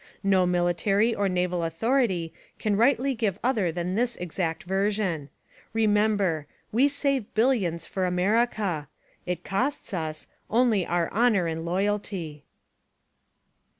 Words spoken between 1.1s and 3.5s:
or naval authority can rightly give